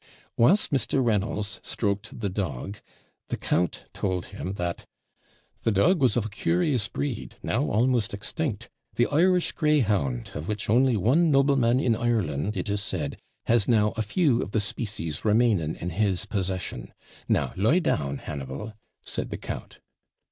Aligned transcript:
Whilst 0.35 0.71
Mr. 0.71 1.05
Reynolds 1.05 1.59
stroked 1.61 2.19
the 2.21 2.27
dog, 2.29 2.79
the 3.27 3.37
count 3.37 3.85
told 3.93 4.25
him 4.33 4.53
that 4.53 4.87
'the 5.61 5.71
dog 5.73 6.01
was 6.01 6.17
of 6.17 6.25
a 6.25 6.29
curious 6.29 6.87
breed, 6.87 7.35
now 7.43 7.65
almost 7.69 8.11
extinct 8.11 8.67
the 8.95 9.05
Irish 9.11 9.51
greyhound, 9.51 10.31
of 10.33 10.47
which 10.47 10.71
only 10.71 10.97
one 10.97 11.29
nobleman 11.29 11.79
in 11.79 11.95
Ireland, 11.95 12.57
it 12.57 12.67
is 12.67 12.81
said, 12.81 13.19
has 13.45 13.67
now 13.67 13.91
a 13.95 14.01
few 14.01 14.41
of 14.41 14.53
the 14.53 14.59
species 14.59 15.23
remaining 15.23 15.75
in 15.75 15.91
his 15.91 16.25
possession 16.25 16.93
Now, 17.29 17.53
lie 17.55 17.77
down, 17.77 18.17
Hannibal,' 18.17 18.73
said 19.03 19.29
the 19.29 19.37
count. 19.37 19.77